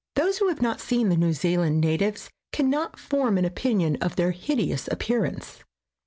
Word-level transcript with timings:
Those 0.15 0.39
who 0.39 0.47
have 0.47 0.63
not 0.63 0.81
seen 0.81 1.09
the 1.09 1.15
New 1.15 1.31
Zealand 1.31 1.79
natives 1.79 2.31
cannot 2.51 2.97
form 2.97 3.37
an 3.37 3.45
opinion 3.45 3.97
of 3.97 4.15
their 4.15 4.31
hideous 4.31 4.87
appearance. 4.87 5.59